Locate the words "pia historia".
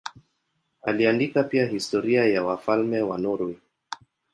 1.43-2.25